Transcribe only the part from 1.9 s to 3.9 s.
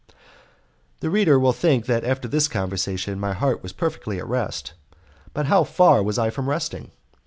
after this conversation my heart was